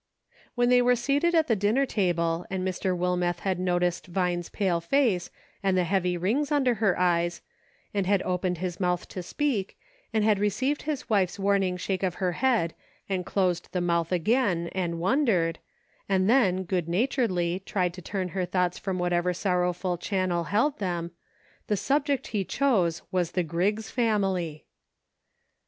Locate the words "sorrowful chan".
19.35-20.29